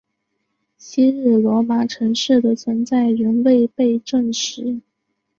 [0.79, 4.81] 昔日罗马城市的存在仍未被证实。